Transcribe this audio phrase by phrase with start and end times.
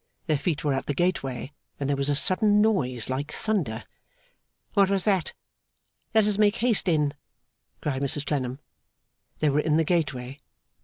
[0.25, 3.83] Their feet were at the gateway, when there was a sudden noise like thunder.
[4.73, 5.33] 'What was that!
[6.15, 7.13] Let us make haste in,'
[7.81, 8.57] cried Mrs Clennam.
[9.41, 10.39] They were in the gateway.